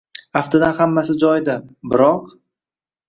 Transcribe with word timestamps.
Aftidan 0.39 0.73
hammasi 0.79 1.17
joyida, 1.25 1.59
biroq: 1.93 2.37